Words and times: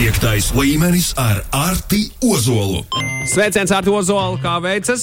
Piektais 0.00 0.46
līmenis 0.56 1.10
ar 1.20 1.42
Arti 1.52 2.06
Ozolu. 2.24 2.78
Sveiciens 3.28 3.68
ar 3.68 3.84
Ozolu, 3.84 4.38
kā 4.40 4.54
veicas? 4.64 5.02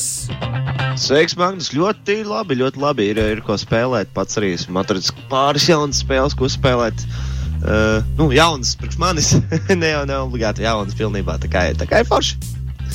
Sveiks, 0.98 1.36
Magnus. 1.38 1.68
Ļoti 1.70 2.16
labi, 2.26 2.58
ļoti 2.58 2.82
labi. 2.82 3.06
Ir, 3.12 3.22
ir 3.36 3.44
ko 3.46 3.54
spēlēt. 3.62 4.10
Pats 4.16 4.42
arī 4.42 4.56
esmu 4.56 4.82
atradis 4.82 5.14
pāris 5.30 5.68
jaunas 5.70 6.02
spēles, 6.02 6.34
ko 6.34 6.50
spēlēt. 6.50 7.06
Uh, 7.62 8.02
nu, 8.18 8.32
jaunas 8.34 8.74
priekš 8.82 8.98
manis. 8.98 9.32
ne 9.84 9.94
jau 9.94 10.02
ne 10.10 10.18
obligāti 10.18 10.66
jaunas 10.66 10.98
pilnībā. 10.98 11.38
Tā 11.46 11.54
kā, 11.54 11.68
tā 11.78 11.86
kā 11.86 12.02
ir 12.02 12.10
forši. 12.10 12.42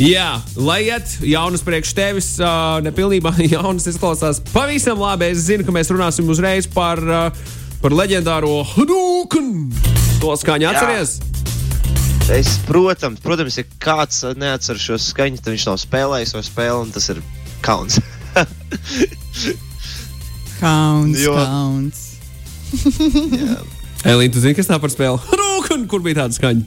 Jā, 0.02 0.40
lai 0.58 0.82
iet 0.88 1.20
jaunas 1.22 1.62
priekš 1.62 1.94
tevis, 1.94 2.34
uh, 2.42 2.80
nepilnībā 2.82 3.36
jaunas 3.54 3.86
izklausās 3.86 4.42
pavisam 4.50 4.98
labi. 5.06 5.30
Es 5.30 5.46
zinu, 5.46 5.62
ka 5.62 5.78
mēs 5.78 5.94
runāsim 5.94 6.34
uzreiz 6.34 6.66
par, 6.66 6.98
uh, 6.98 7.52
par 7.78 7.94
leģendāro 7.94 8.64
Hadouken. 8.74 9.68
To 10.18 10.34
skaņu 10.42 10.74
atceries? 10.74 11.20
Jā. 11.20 11.31
Es, 12.30 12.54
protams, 12.66 13.18
protams, 13.20 13.56
ja 13.58 13.64
kāds 13.82 14.22
neatceras 14.38 14.84
šo 14.84 14.98
skaņu, 15.00 15.40
tad 15.42 15.52
viņš 15.54 15.64
nav 15.66 15.78
spēlējis 15.82 16.34
šo 16.36 16.42
spēli, 16.46 16.84
un 16.84 16.92
tas 16.94 17.08
ir 17.10 17.18
kauns. 17.64 17.98
kauns, 20.62 21.18
jo... 21.18 21.34
kauns. 21.34 22.04
Elīna, 24.06 24.32
tu 24.34 24.42
zini, 24.42 24.54
kas 24.58 24.70
tā 24.70 24.78
par 24.82 24.94
spēli? 24.94 25.18
Rūkun, 25.42 25.88
kur 25.90 26.04
bija 26.04 26.22
tāda 26.22 26.38
skaņa? 26.38 26.62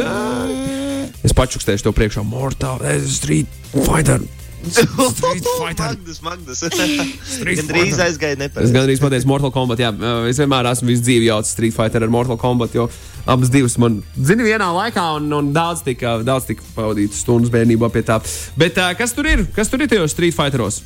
es 1.26 1.36
pačukstēšu 1.36 1.88
to 1.88 1.94
priekšā. 1.96 2.24
Mortal 2.24 2.80
Fighter. 2.80 3.08
Street 3.12 3.60
Fighter. 3.76 4.24
Magnus, 4.60 6.20
Magnus. 6.28 6.60
Gan 7.46 7.70
drīz 7.70 8.00
aizgāja 8.02 8.36
nepareizi. 8.40 8.68
Es 8.68 8.74
gandrīz 8.74 9.00
pateicu 9.02 9.30
Mortal 9.30 9.52
Kombat. 9.54 9.80
Jā, 9.80 9.90
es 10.28 10.40
vienmēr 10.40 10.68
esmu 10.70 10.90
visu 10.92 11.04
dzīvi 11.06 11.30
jaucis 11.30 11.54
Street 11.56 11.76
Fighter 11.76 12.04
ar 12.04 12.12
Mortal 12.12 12.38
Kombat, 12.40 12.76
jo 12.76 12.88
abas 13.30 13.52
divas 13.52 13.76
man 13.80 14.00
zina 14.16 14.44
vienā 14.44 14.68
laikā 14.76 15.06
un, 15.18 15.30
un 15.36 15.50
daudz 15.56 15.84
tika, 15.86 16.18
daudz 16.26 16.48
tika 16.50 16.64
pavadītas 16.76 17.22
stundas 17.24 17.52
bērnībā 17.54 17.90
pie 17.94 18.04
tā. 18.06 18.20
Bet 18.60 18.80
uh, 18.80 18.92
kas 18.98 19.16
tur 19.16 19.28
ir? 19.30 19.46
Kas 19.56 19.72
tur 19.72 19.82
ir 19.84 19.90
tajos 19.92 20.16
Street 20.16 20.36
Fighteros? 20.36 20.82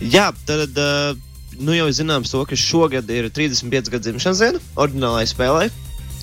Jā, 0.00 0.32
tad. 0.48 0.76
Uh... 0.76 1.22
Nu, 1.56 1.72
jau 1.72 1.86
zināms, 1.88 2.28
to, 2.28 2.42
ka 2.44 2.52
šogad 2.60 3.08
ir 3.08 3.30
35 3.32 3.88
gadu 3.88 4.04
dzimšanas 4.04 4.42
diena 4.42 4.58
oriģinālajai 4.76 5.28
spēlei 5.30 5.70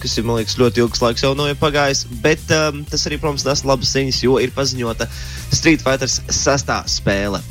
kas 0.01 0.17
ir 0.17 0.27
liekas, 0.27 0.57
ļoti 0.59 0.83
ilgs 0.83 1.01
laiks 1.03 1.23
jau 1.25 1.33
nav 1.37 1.51
pagājis. 1.61 2.05
Bet 2.23 2.51
um, 2.55 2.83
tas 2.89 3.05
arī, 3.09 3.19
protams, 3.21 3.45
nes 3.47 3.65
labas 3.67 3.93
ziņas, 3.95 4.21
jo 4.25 4.37
ir 4.41 4.53
paziņota 4.55 5.09
Street 5.53 5.83
Fighter 5.85 6.11
sastāvā 6.11 6.83
spēle. 6.91 7.43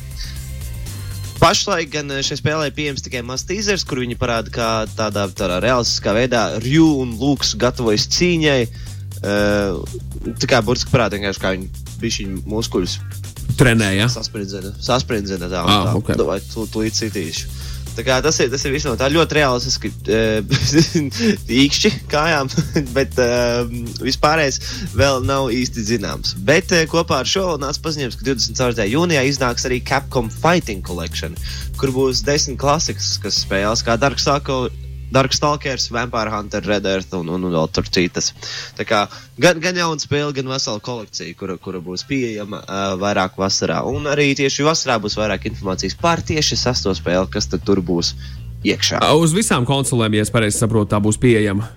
Pašlaik 1.43 1.91
gan 1.91 2.13
šai 2.23 2.37
spēlē 2.39 2.69
ir 2.69 2.75
pieejams 2.77 3.03
tikai 3.03 3.25
mazs 3.27 3.48
teasers, 3.48 3.83
kur 3.89 3.98
viņi 3.98 4.15
parāda, 4.19 4.53
kā 4.55 4.69
tādā, 4.95 5.27
tādā 5.35 5.59
realistiskā 5.65 6.15
veidā 6.15 6.45
Rju 6.63 6.87
un 7.03 7.17
Lūks 7.19 7.57
gatavojas 7.59 8.07
cīņai. 8.15 8.61
Uh, 9.23 9.83
tā 10.39 10.48
kā 10.51 10.63
burtiski 10.63 10.95
parāda, 10.95 11.19
kā 11.19 11.55
viņi 11.57 11.69
bija 11.98 12.19
šī 12.19 12.29
muskuļus. 12.47 12.97
Trenēja. 13.59 14.07
Sasprindzina, 14.11 14.73
sasprindzina 14.83 15.51
tā. 15.51 15.63
Ah, 15.67 15.91
tā. 15.91 15.97
Okay. 15.98 16.19
Vai 16.27 16.39
tu, 16.47 16.67
tu 16.70 16.83
līdz 16.83 17.03
citīšu. 17.05 17.51
Tas 17.97 18.39
ir, 18.41 18.51
tas 18.53 18.65
ir 18.65 18.73
viss 18.75 18.87
no 18.89 18.95
tā 18.98 19.09
ļoti 19.12 19.39
realistiski. 19.39 19.93
Īkšķi 21.62 21.93
kājām, 22.12 22.51
bet 22.97 23.19
uh, 23.21 23.65
vispārējais 24.03 24.61
vēl 24.97 25.23
nav 25.29 25.51
īsti 25.55 25.87
zināms. 25.93 26.37
Bet 26.48 26.73
uh, 26.73 26.85
kopā 26.91 27.23
ar 27.23 27.29
šo 27.29 27.59
nāca 27.63 27.85
paziņojums, 27.85 28.19
ka 28.19 28.29
24. 28.31 28.89
jūnijā 28.93 29.27
iznāks 29.29 29.69
arī 29.69 29.83
Capcom 29.85 30.31
Fighting 30.33 30.85
Collection, 30.87 31.37
kur 31.81 31.95
būs 31.95 32.25
desmit 32.27 32.61
klasikas, 32.63 33.15
kas 33.23 33.43
spēlēs 33.45 33.85
kā 33.87 33.98
Dark 34.01 34.23
Souls 34.23 34.82
Darkstalkers, 35.13 35.91
Vampire 35.93 36.33
Hunter, 36.33 36.65
Red 36.65 36.87
Earth 36.89 37.17
un, 37.19 37.29
un, 37.29 37.45
un 37.49 37.53
vēl 37.53 37.69
tur 37.75 37.89
citas. 37.93 38.33
Tā 38.79 38.87
kā 38.89 39.05
gan, 39.43 39.61
gan 39.63 39.77
jauna 39.77 40.01
spēle, 40.01 40.33
gan 40.37 40.49
vesela 40.49 40.81
kolekcija, 40.83 41.37
kura, 41.39 41.59
kura 41.61 41.83
būs 41.85 42.07
pieejama 42.09 42.63
uh, 42.63 42.95
vairāk 43.01 43.37
vasarā. 43.41 43.83
Un 43.89 44.09
arī 44.11 44.33
tieši 44.39 44.65
vasarā 44.67 44.97
būs 45.03 45.19
vairāk 45.21 45.51
informācijas 45.51 45.98
par 46.01 46.25
tieši 46.25 46.59
sesto 46.64 46.95
spēli, 46.97 47.29
kas 47.33 47.51
tur 47.53 47.83
būs 47.85 48.14
iekšā. 48.64 49.03
Uz 49.19 49.36
visām 49.36 49.69
konsolēm, 49.69 50.17
ja 50.17 50.27
es 50.27 50.33
pareizi 50.33 50.63
saprotu, 50.63 50.92
tā 50.95 51.03
būs 51.03 51.20
pieejama. 51.20 51.69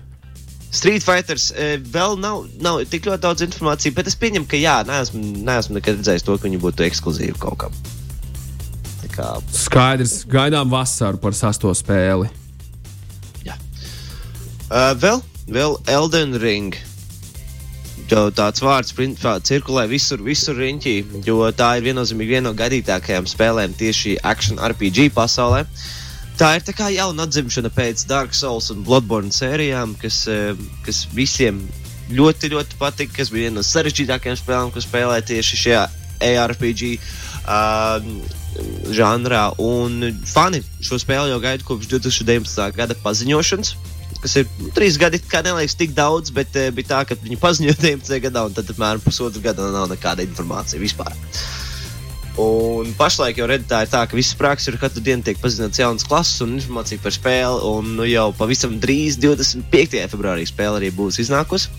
Street 0.76 1.04
Fighters 1.04 1.50
vēl 1.92 2.18
nav, 2.20 2.46
nav 2.60 2.80
tik 2.90 3.06
ļoti 3.08 3.22
daudz 3.22 3.44
informācijas, 3.46 3.94
bet 3.96 4.10
es 4.10 4.18
pieņemu, 4.20 4.48
ka 4.50 4.58
jā, 4.60 4.80
neesmu, 4.88 5.22
neesmu 5.46 5.78
nekad 5.78 6.00
redzējis 6.00 6.26
to, 6.26 6.36
ka 6.36 6.48
viņi 6.48 6.60
būtu 6.64 6.84
ekskluzīvi 6.88 7.38
kaut 7.40 7.60
kam. 7.64 7.78
Kā... 9.16 9.36
Skaidrs, 9.54 10.26
gaidām 10.28 10.68
vasaru 10.68 11.16
par 11.22 11.32
sasto 11.32 11.70
spēli. 11.72 12.28
Uh, 14.66 14.90
vēl, 14.98 15.20
vēl 15.46 15.76
Elden 15.86 16.34
Ring. 16.42 16.74
Jo 18.10 18.24
tāds 18.34 18.62
vārds 18.62 18.90
principā, 18.94 19.36
cirkulē 19.38 19.84
visur, 19.90 20.18
visur 20.26 20.58
riņķī, 20.58 20.94
jo 21.26 21.38
tā 21.54 21.76
ir 21.78 21.86
viennozīmīgi 21.86 22.34
viena 22.34 22.48
no 22.48 22.58
gadītākajām 22.58 23.28
spēlēm 23.30 23.76
tieši 23.78 24.16
action 24.26 24.58
RPG 24.58 25.12
pasaulē. 25.14 25.64
Tā 26.38 26.50
ir 26.58 26.66
tā 26.66 26.74
kā 26.76 26.90
jauna 26.90 27.28
atzimšana 27.28 27.70
pēc 27.74 28.04
Dark 28.10 28.34
Souls 28.34 28.72
un 28.74 28.82
Bloodborne 28.86 29.30
sērijām, 29.34 29.94
kas, 30.02 30.24
kas 30.86 31.06
visiem 31.14 31.62
ļoti, 32.10 32.50
ļoti 32.52 32.78
patika. 32.82 33.22
Tas 33.22 33.30
bija 33.30 33.46
viena 33.46 33.60
no 33.60 33.66
sarežģītākajām 33.66 34.42
spēlēm, 34.42 34.74
ko 34.74 34.82
spēlēja 34.82 35.28
tieši 35.30 35.60
šajā 35.62 35.82
ARPG 36.26 36.86
uh, 36.92 38.06
žanrā. 38.98 39.48
Un 39.62 40.10
fani 40.26 40.62
šo 40.82 40.98
spēli 41.02 41.30
jau 41.32 41.42
gaida 41.42 41.66
kopš 41.66 41.90
2019. 41.94 42.66
gada 42.76 42.98
paziņošanas 43.06 43.76
kas 44.26 44.40
ir 44.42 44.48
nu, 44.58 44.72
trīs 44.74 44.98
gadi, 44.98 45.20
kā 45.22 45.42
neliekas 45.46 45.78
tik 45.78 45.94
daudz, 45.96 46.32
bet 46.34 46.56
uh, 46.58 46.72
bija 46.74 46.90
tā, 46.90 47.04
ka 47.08 47.18
viņi 47.22 47.38
paziņoja 47.42 47.78
19. 47.86 48.18
gadā, 48.26 48.46
un 48.48 48.56
tad 48.56 48.74
apmēram 48.74 49.04
pusotru 49.04 49.44
gadu 49.44 49.70
nav 49.74 49.88
nekāda 49.92 50.26
informācija 50.26 50.82
vispār. 50.82 51.14
Un 52.42 52.90
pašlaik 52.98 53.38
jau 53.40 53.46
redz, 53.48 53.64
tā 53.70 53.78
ir 53.86 53.88
tā, 53.88 54.02
ka 54.04 54.16
viss 54.18 54.36
prāks 54.36 54.66
ir 54.68 54.76
katru 54.76 55.00
dienu 55.00 55.24
tiek 55.24 55.38
paziņots 55.40 55.80
jaunas 55.80 56.04
klases 56.04 56.42
un 56.44 56.58
informācija 56.58 57.00
par 57.00 57.14
spēli. 57.14 57.62
Un 57.70 57.94
nu, 57.96 58.04
jau 58.10 58.26
pavisam 58.36 58.74
drīz, 58.82 59.16
25. 59.22 60.02
februārī, 60.12 60.44
spēle 60.48 60.82
arī 60.82 60.90
būs 60.92 61.22
iznākusi. 61.24 61.70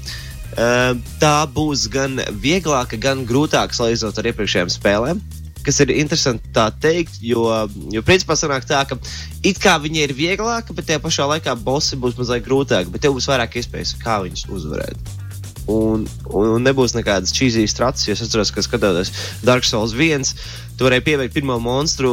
Uh, 0.58 0.96
tā 1.22 1.36
būs 1.54 1.86
gan 1.94 2.18
vieglāka, 2.42 2.98
gan 2.98 3.22
grūtāka 3.30 3.78
salīdzinot 3.78 4.18
ar 4.18 4.32
iepriekšējām 4.32 4.72
spēlēm 4.74 5.22
kas 5.68 5.82
ir 5.84 5.92
interesanti 5.98 6.52
tā 6.56 6.70
teikt, 6.84 7.20
jo, 7.20 7.44
jo 7.92 8.04
principā 8.08 8.38
sanāk 8.40 8.68
tā, 8.70 8.86
ka 8.88 8.98
it 9.44 9.60
kā 9.62 9.76
viņi 9.84 10.06
ir 10.06 10.16
vieglāki, 10.16 10.76
bet 10.78 10.88
tajā 10.88 11.04
pašā 11.04 11.28
laikā 11.36 11.58
bossi 11.60 12.00
būs 12.00 12.16
mazliet 12.20 12.48
grūtāki, 12.48 12.94
bet 12.94 13.04
tev 13.04 13.18
būs 13.18 13.28
vairāk 13.28 13.60
iespējas, 13.60 13.98
kā 14.04 14.22
viņus 14.24 14.48
uzvarēt. 14.48 15.18
Un, 15.68 16.06
un, 16.32 16.62
nebūs 16.64 16.94
nekādas 16.96 17.34
čīzijas 17.36 17.74
strātas. 17.76 18.06
Es 18.08 18.22
atceros, 18.24 18.54
ka 18.56 18.64
skatoties 18.64 19.12
Dark 19.44 19.68
Souls 19.68 19.92
1, 19.92 20.24
tu 20.80 20.88
varēji 20.88 21.04
pieveikt 21.04 21.36
pirmo 21.36 21.58
monstru. 21.60 22.12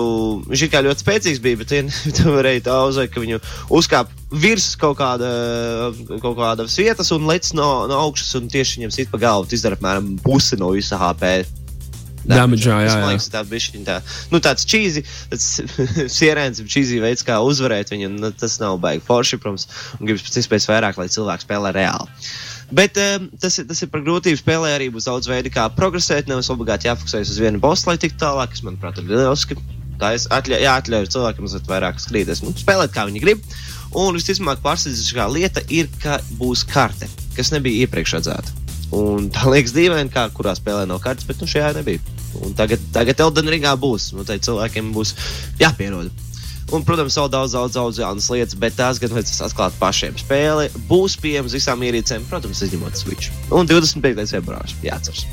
Viņš 0.49 0.65
ir 0.67 0.73
kā 0.73 0.83
ļoti 0.83 1.05
spēcīgs, 1.05 1.43
bija, 1.45 1.61
bet 1.63 1.71
tu 2.19 2.35
varēji 2.35 2.65
tā 2.67 2.81
uzveikt, 2.89 3.15
ka 3.15 3.23
viņu 3.23 3.39
uzkāp 3.79 4.11
virs 4.43 4.73
kaut, 4.81 4.99
kāda, 4.99 5.31
kaut 6.19 6.35
kādas 6.41 6.75
vietas 6.83 7.15
un 7.15 7.31
lec 7.31 7.53
no, 7.55 7.69
no 7.87 8.03
augšas 8.09 8.35
un 8.41 8.51
tieši 8.51 8.81
viņam 8.81 8.97
sit 8.99 9.15
pa 9.15 9.23
galvu. 9.23 9.47
Tas 9.47 9.63
izdara 9.63 9.79
apmēram 9.79 10.17
pusi 10.27 10.59
no 10.59 10.75
visa 10.75 10.99
HP 10.99 11.37
Damage, 12.25 12.65
jā, 12.69 12.79
jā, 12.87 12.93
jā. 12.93 13.11
Liekas, 13.11 13.29
tā 13.33 13.43
bija 13.49 13.83
tā, 13.85 13.99
nu, 14.33 14.41
tāds 14.45 14.65
čīzi, 14.69 15.05
tāds 15.31 15.49
sierēns, 16.19 16.62
čīzi 16.73 17.03
veids, 17.03 17.25
kā 17.27 17.37
uzvarēt 17.45 17.93
viņu. 17.93 18.11
Nu, 18.17 18.33
tas 18.33 18.57
nav 18.62 18.79
baigi 18.83 19.05
forši, 19.05 19.41
protams, 19.43 19.69
un 19.99 20.09
gribas 20.09 20.25
pēc 20.25 20.41
iespējas 20.41 20.71
vairāk, 20.73 21.01
lai 21.01 21.11
cilvēks 21.12 21.45
spēlē 21.49 21.75
reāli. 21.77 22.09
Bet 22.75 22.97
um, 22.97 23.29
tas, 23.41 23.59
ir, 23.61 23.69
tas 23.69 23.83
ir 23.85 23.91
par 23.93 24.03
grūtību 24.07 24.41
spēlē. 24.41 24.73
Arī 24.79 24.89
būs 24.95 25.09
daudz 25.11 25.29
veidu, 25.31 25.53
kā 25.53 25.69
progresēt. 25.77 26.31
Nevis 26.31 26.51
obligāti 26.53 26.89
jāfokusējas 26.89 27.35
uz 27.35 27.41
vienu 27.43 27.61
bosu, 27.62 27.91
lai 27.91 27.99
tiktu 28.01 28.23
tālāk. 28.25 28.55
Tas, 28.55 28.65
manuprāt, 28.67 28.99
ir 29.03 29.11
lieliski. 29.11 29.59
Tā 30.01 30.15
ir 30.17 30.25
atļa, 30.35 30.59
jāatļauj 30.65 31.12
cilvēkiem 31.15 31.47
mazliet 31.47 31.69
vairāk 31.71 32.01
skrīties, 32.03 32.43
nu, 32.43 32.51
spēlēt, 32.59 32.91
kā 32.97 33.05
viņi 33.06 33.23
grib. 33.23 33.45
Un 33.95 34.17
visticamāk, 34.19 34.59
pārsteidzošākā 34.65 35.29
lieta 35.31 35.62
ir, 35.71 35.87
ka 36.03 36.19
būs 36.41 36.65
karte, 36.67 37.06
kas 37.37 37.53
nebija 37.55 37.87
iepriekš 37.87 38.17
redzēta. 38.19 38.56
Un 38.94 39.31
tā 39.35 39.47
liekas 39.50 39.75
dīvaini, 39.76 40.11
kā 40.11 40.26
kurā 40.35 40.56
spēlē 40.59 40.88
nav 40.91 40.99
kartes, 41.05 41.26
bet 41.31 41.38
nu, 41.38 41.47
šajā 41.50 41.76
nebija. 41.79 42.03
Un 42.43 42.55
tagad, 42.59 42.83
tagad 42.95 43.21
Elden 43.23 43.51
Ringā 43.53 43.75
būs. 43.81 44.13
Nu, 44.17 44.27
cilvēkiem 44.27 44.93
būs 44.95 45.15
jāpierod. 45.61 46.11
Un, 46.73 46.83
protams, 46.83 47.15
vēl 47.19 47.29
daudz, 47.31 47.53
daudz, 47.55 47.77
daudz 47.77 47.99
jaunas 48.01 48.27
lietas, 48.33 48.57
bet 48.59 48.77
tās 48.79 48.99
gan 49.03 49.13
vajadzēs 49.15 49.43
atklāt 49.47 49.77
pašiem. 49.79 50.17
Spēle 50.19 50.71
būs 50.89 51.19
pieejama 51.21 51.53
visām 51.53 51.83
ierīcēm, 51.85 52.25
protams, 52.31 52.63
izņemot 52.65 52.99
Switch. 52.99 53.31
Un 53.55 53.69
25. 53.69 54.25
februāris 54.33 54.75
jāatceras. 54.83 55.27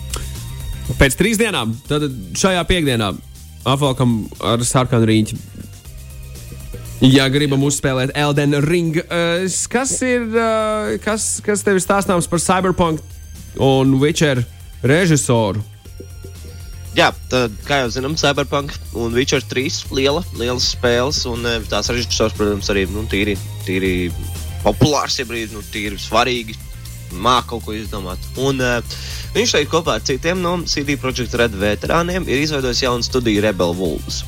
Pēc 0.99 1.15
trīs 1.15 1.39
dienām, 1.39 1.71
tad 1.87 2.09
šajā 2.37 2.61
piekdienā 2.67 3.13
apvalkam 3.63 4.25
ar 4.43 4.63
sarkanu 4.67 5.07
rīņķi. 5.07 5.39
Ja 7.07 7.25
gribam 7.33 7.63
uzspēlēt 7.65 8.11
Elden 8.13 8.59
Ring, 8.61 8.99
uh, 9.01 9.47
kas 9.71 9.95
ir, 10.05 10.27
uh, 10.35 10.91
kas, 11.01 11.39
kas 11.45 11.63
tev 11.65 11.79
ir 11.79 11.81
stāstāms 11.81 12.29
par 12.29 12.43
Cyberpunk 12.43 13.01
un 13.57 13.95
Witcher 14.03 14.43
režisoru? 14.85 15.63
Jā, 16.91 17.07
tad, 17.31 17.53
kā 17.63 17.85
jau 17.85 17.91
zinām, 17.93 18.17
Cyberpunk 18.19 18.73
un 18.99 19.13
Witcher 19.15 19.45
3 19.47 19.93
liela, 19.95 20.25
lielas 20.35 20.73
spēles, 20.73 21.21
un 21.29 21.47
e, 21.47 21.53
tās 21.71 21.87
režisors, 21.87 22.35
protams, 22.35 22.67
arī 22.73 22.83
nu, 22.91 23.05
tīri, 23.07 23.37
tīri 23.63 23.93
populārs, 24.65 25.15
ja 25.21 25.25
brīdī, 25.29 25.55
nu, 25.55 25.63
tīri 25.71 25.95
svarīgi 25.95 26.57
māca 27.15 27.47
kaut 27.53 27.63
ko 27.65 27.73
izdomāt. 27.75 28.19
Un, 28.39 28.61
uh, 28.63 28.79
viņš 29.35 29.55
šeit 29.55 29.69
kopā 29.71 29.97
ar 29.97 30.03
citiem 30.07 30.41
no 30.43 30.57
CD 30.67 30.97
Projekt 30.99 31.35
Red 31.39 31.53
veterāniem 31.59 32.27
ir 32.27 32.43
izveidojis 32.43 32.83
jaunu 32.85 33.07
studiju 33.07 33.43
Rebel 33.43 33.75
Wolves. 33.75 34.23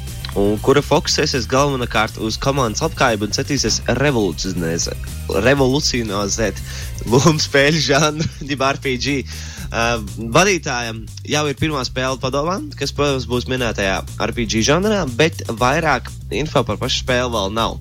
Kura 0.65 0.81
fokusēsies 0.81 1.45
galvenokārt 1.47 2.15
uz 2.25 2.39
komandas 2.41 2.81
apgājumu 2.83 3.27
un 3.27 3.35
centīsies 3.35 3.81
revolucionizēt 3.99 6.61
lomu 7.05 7.39
spēļu 7.47 7.83
žanru, 7.87 8.29
jeb 8.51 8.61
RPG. 8.71 9.07
Uh, 9.23 9.52
vadītājam 9.73 11.03
jau 11.25 11.43
ir 11.49 11.57
pirmā 11.57 11.81
spēle 11.87 12.19
padomā, 12.21 12.59
kas, 12.77 12.93
protams, 12.93 13.25
būs 13.29 13.47
minētajā 13.49 14.01
RPG 14.21 14.61
žanrā, 14.67 15.03
bet 15.17 15.41
vairāk 15.49 16.11
info 16.33 16.61
par 16.67 16.77
pašu 16.81 17.01
spēli 17.03 17.33
vēl 17.33 17.53
nav. 17.55 17.79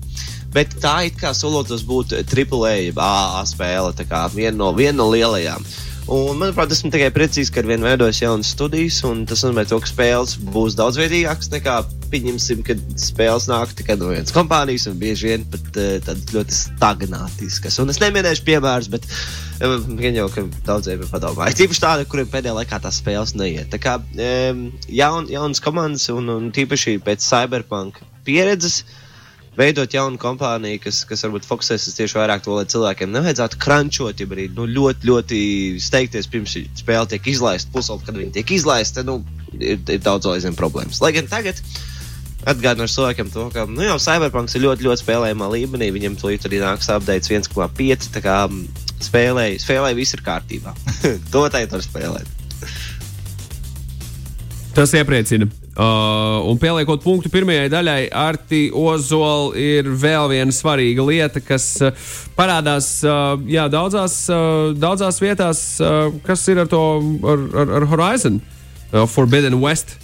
Bet 0.53 0.75
tā 0.81 0.99
it 1.07 1.17
kā 1.17 1.33
solotos 1.37 1.85
būt 1.85 2.13
AAA, 2.21 2.93
AA 2.93 3.45
spēle, 3.49 3.93
tā 3.97 4.05
kā 4.09 4.25
viena 4.33 4.57
no, 4.57 4.71
viena 4.77 4.99
no 4.99 5.09
lielajām. 5.09 5.65
Un, 6.11 6.35
manuprāt, 6.35 6.71
esmu 6.75 6.89
tikai 6.91 7.07
priecīgs, 7.15 7.47
ka 7.53 7.61
ar 7.61 7.67
vienu 7.69 7.87
veidojas 7.87 8.17
jaunas 8.19 8.49
studijas, 8.51 8.97
un 9.07 9.21
tas 9.27 9.39
nozīmē, 9.45 9.63
to, 9.69 9.77
ka 9.79 9.87
spēles 9.87 10.33
būs 10.51 10.75
daudzveidīgākas 10.75 11.47
nekā, 11.53 11.77
pieņemsim, 12.11 12.63
kad 12.67 12.81
spēles 12.99 13.47
nāk 13.47 13.71
tikai 13.79 13.95
no 14.01 14.09
vienas 14.11 14.35
kompānijas, 14.35 14.89
un 14.91 14.97
bieži 14.99 15.29
vien 15.29 15.45
pat 15.53 15.69
uh, 15.79 15.93
tādas 16.03 16.35
ļoti 16.35 16.57
stagnātiskas. 16.57 17.79
Un 17.79 17.93
es 17.93 18.01
neminēšu 18.03 18.43
piemērus, 18.49 18.91
bet 18.91 19.07
gan 19.61 20.09
uh, 20.11 20.17
jau, 20.19 20.27
ka 20.35 20.43
daudziem 20.67 21.05
ir 21.05 21.13
padomājuši. 21.13 21.59
Tīpaši 21.61 21.85
tādi, 21.85 22.09
kuriem 22.11 22.27
pēdējā 22.35 22.57
laikā 22.59 22.81
tās 22.83 22.99
spēles 22.99 23.35
neiet. 23.39 23.71
Tā 23.71 23.79
kā 23.79 23.95
jaun, 24.19 25.31
jaunas 25.31 25.63
komandas, 25.63 26.09
un, 26.11 26.27
un 26.35 26.51
tīpaši 26.51 26.97
pēc 27.07 27.23
cyberpunk 27.23 28.03
pieredzes, 28.27 28.81
veidot 29.57 29.93
jaunu 29.93 30.19
kompāniju, 30.21 30.81
kas, 30.83 31.03
kas 31.09 31.23
varbūt 31.25 31.47
fokusēsies 31.47 31.97
tieši 31.97 32.17
vairāk 32.17 32.43
to, 32.45 32.55
lai 32.57 32.65
cilvēkiem 32.69 33.13
nevajadzētu 33.13 33.59
krančot, 33.61 34.21
ja 34.21 34.29
arī 34.33 34.47
nu, 34.55 34.65
ļoti, 34.69 35.09
ļoti 35.09 35.39
steigties 35.83 36.29
pirms 36.31 36.57
spēle 36.79 37.09
tiek 37.11 37.29
izlaista. 37.29 37.71
Pusot, 37.73 38.05
kad 38.07 38.17
viņi 38.17 38.33
tiek 38.39 38.55
izlaista, 38.57 39.05
nu, 39.05 39.19
ir, 39.59 39.77
ir 39.77 40.03
daudz 40.03 40.31
aizvien 40.31 40.57
problēmas. 40.57 41.01
Lai 41.03 41.13
gan 41.15 41.29
tagad 41.31 41.61
atgādināšu 42.49 42.97
cilvēkiem 42.97 43.31
to, 43.33 43.47
ka 43.53 43.65
nu, 43.69 43.85
jau 43.85 43.99
Cyberpunks 44.01 44.57
ir 44.57 44.65
ļoti, 44.65 44.87
ļoti 44.89 45.05
spēlējamā 45.05 45.49
līmenī. 45.53 45.89
Viņam 45.95 46.17
tulīt 46.19 46.47
arī 46.49 46.59
nāks 46.63 46.89
updates 46.91 47.31
1,5. 47.31 48.09
Tā 48.17 48.23
kā 48.25 48.37
spēlēji, 49.03 49.61
spēlēji 49.63 49.99
viss 50.01 50.17
ir 50.17 50.25
kārtībā. 50.25 50.75
to 51.33 51.45
tagad 51.53 51.77
var 51.77 51.85
spēlēt. 51.85 52.39
Tas 54.73 54.95
iepriecina. 54.97 55.47
Uh, 55.73 56.43
un 56.45 56.59
pieliekot 56.61 57.01
punktu 57.01 57.31
pirmajai 57.33 57.65
daļai, 57.73 58.01
Arti 58.13 58.67
Ozola 58.77 59.55
ir 59.57 59.87
vēl 59.89 60.27
viena 60.29 60.53
svarīga 60.53 61.01
lieta, 61.07 61.41
kas 61.41 61.65
uh, 61.81 62.11
parādās 62.37 62.99
uh, 63.01 63.39
jā, 63.49 63.63
daudzās, 63.73 64.19
uh, 64.29 64.69
daudzās 64.77 65.17
vietās, 65.17 65.63
uh, 65.81 66.13
kas 66.27 66.45
ir 66.53 66.61
ar 66.61 66.69
to 66.69 66.81
ar, 67.25 67.41
ar, 67.63 67.73
ar 67.79 67.87
Horizon, 67.89 68.37
uh, 68.91 69.07
Forbidden 69.09 69.57
West. 69.63 69.95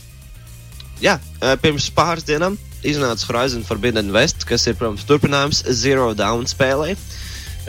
Jā, 1.06 1.20
uh, 1.22 1.54
pirms 1.62 1.92
pāris 1.94 2.26
dienām 2.26 2.58
iznāca 2.82 3.30
Horizon 3.30 3.62
Forbidden 3.68 4.10
West, 4.16 4.48
kas 4.50 4.66
ir, 4.66 4.74
protams, 4.80 5.06
turpinājums 5.06 5.62
Zero 5.70 6.16
Dawn 6.18 6.50
spēlei. 6.50 6.98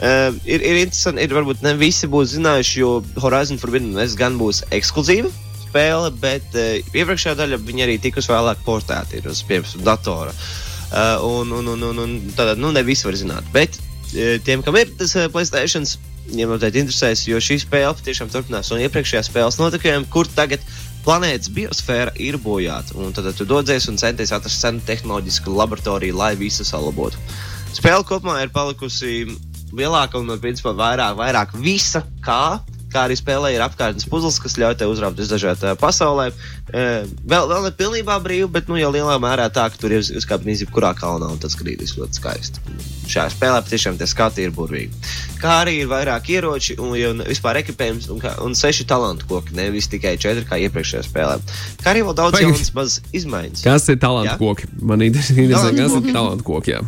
Uh, 0.01 0.33
ir, 0.49 0.57
ir 0.57 0.81
interesanti, 0.87 1.21
ir 1.21 1.37
varbūt 1.37 1.61
ne 1.61 1.77
visi 1.77 2.09
būs 2.09 2.33
zinājuši, 2.33 2.81
jo 2.81 2.97
Horizon 3.21 3.61
Forbidden 3.61 3.93
West 4.01 4.17
gan 4.17 4.41
būs 4.41 4.65
ekskluzīva 4.73 5.29
spēle, 5.71 6.11
bet 6.21 6.59
uh, 6.59 6.77
iepriekšējā 6.91 7.37
daļa 7.39 7.61
viņa 7.63 7.87
arī 7.87 7.97
tikus 8.03 8.29
vēlāk 8.31 8.61
portēta 8.67 9.23
uz 9.31 9.41
piemēram 9.47 9.87
datora. 9.87 10.35
Uh, 10.91 11.23
un, 11.23 11.51
un, 11.55 11.71
un, 11.71 11.83
un, 11.87 11.99
un 12.03 12.15
tādā, 12.35 12.57
nu, 12.59 12.73
ne 12.75 12.83
visi 12.83 13.07
var 13.07 13.15
zināt. 13.15 13.47
Bet 13.55 13.79
uh, 13.79 14.35
tiem, 14.43 14.63
kam 14.65 14.75
ir 14.75 14.91
tas 14.99 15.15
uh, 15.15 15.29
Playstation, 15.31 15.87
viņiem 16.27 16.51
noteikti 16.51 16.83
interesēs, 16.83 17.25
jo 17.29 17.39
šī 17.41 17.61
spēle 17.63 17.93
patiešām 17.97 18.31
turpinās 18.31 18.71
un 18.75 18.83
iepriekšējā 18.83 19.23
spēles 19.27 19.59
notikumiem, 19.61 20.07
kur 20.11 20.27
tagad 20.35 20.63
planētas 21.05 21.51
biosfēra 21.55 22.13
ir 22.21 22.37
bojāta. 22.41 22.97
Tad 23.15 23.31
tu 23.37 23.47
dodies 23.47 23.87
un 23.89 23.97
centies 24.01 24.33
atrast 24.35 24.61
cenu 24.61 24.83
tehnoloģisku 24.85 25.53
laboratoriju, 25.55 26.17
lai 26.17 26.33
visu 26.39 26.67
salabotu. 26.67 27.19
Spēle 27.71 28.03
kopumā 28.07 28.41
ir 28.43 28.51
palikusi 28.53 29.23
lielāka 29.71 30.19
un, 30.19 30.31
principā, 30.43 30.75
vairāk, 30.75 31.15
vairāk 31.19 31.55
visa 31.63 32.03
kā 32.23 32.59
kā 32.91 33.05
arī 33.07 33.17
spēlē 33.19 33.53
ir 33.55 33.63
apkārtnes 33.65 34.07
puzles, 34.09 34.39
kas 34.41 34.57
ļauj 34.59 34.77
tev 34.81 34.91
uzraugt 34.93 35.19
visdažādākajā 35.21 35.77
pasaulē. 35.81 36.29
E, 36.31 36.85
vēl, 37.07 37.47
vēl 37.51 37.65
ne 37.65 37.71
pilnībā 37.79 38.17
brīvi, 38.23 38.49
bet 38.51 38.69
nu, 38.71 38.77
jau 38.79 38.91
lielā 38.93 39.17
mērā 39.21 39.47
tā, 39.53 39.67
ka 39.71 39.79
tur 39.81 39.95
ir 39.95 40.03
uzkāpts 40.03 40.65
jebkurā 40.65 40.93
kalnā 40.97 41.31
un 41.31 41.41
tas 41.41 41.55
skrīdis 41.55 41.95
ļoti 41.97 42.19
skaisti. 42.19 42.63
Šajā 43.11 43.33
spēlē 43.33 43.59
patiešām 43.65 43.97
tie 43.99 44.07
skati 44.07 44.45
ir 44.45 44.53
burvīgi. 44.55 44.93
Kā 45.41 45.61
arī 45.63 45.81
ir 45.81 45.91
vairāk 45.91 46.29
ieroči 46.31 46.77
un, 46.79 46.93
un 46.95 47.25
vispār 47.27 47.59
ekipējums 47.63 48.07
un, 48.13 48.21
un 48.45 48.55
seši 48.55 48.87
talantu 48.87 49.27
koki, 49.31 49.57
nevis 49.57 49.89
tikai 49.91 50.15
četri 50.21 50.45
kā 50.47 50.59
iepriekšējā 50.67 51.03
spēlē. 51.09 51.39
Kā 51.81 51.95
arī 51.95 52.05
vēl 52.07 52.17
daudz 52.21 52.39
jaunas 52.43 52.71
mazas 52.77 53.01
izmaiņas. 53.15 53.65
Kas 53.67 53.89
ir 53.91 53.99
talantu 54.01 54.37
koki? 54.39 54.71
Man 54.79 55.03
interesē, 55.03 55.35
kas 55.49 55.69
ir 55.71 56.11
talantu 56.13 56.47
koki. 56.47 56.77
Jā. 56.77 56.85